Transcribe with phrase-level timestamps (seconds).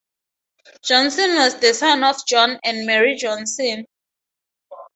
[0.83, 3.85] Johnson was the son of John and Mary Johnson.